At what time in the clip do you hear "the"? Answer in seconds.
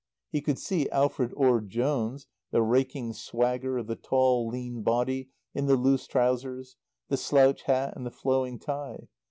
2.49-2.63, 3.85-3.95, 5.67-5.75, 7.09-7.17, 8.03-8.09